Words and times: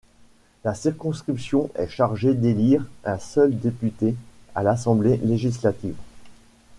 La 0.63 0.73
circonscription 0.73 1.69
est 1.75 1.87
chargée 1.87 2.33
d'élire 2.33 2.83
un 3.05 3.19
seul 3.19 3.59
député 3.59 4.15
à 4.55 4.63
l'Assemblée 4.63 5.17
législative. 5.17 5.93